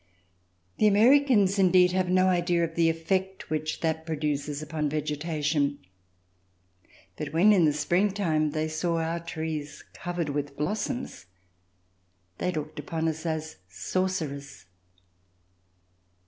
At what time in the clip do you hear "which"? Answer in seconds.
3.51-3.81